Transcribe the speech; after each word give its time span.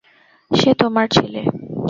সে 0.51 0.71
তোমার 0.73 1.07
ছেলে? 1.15 1.41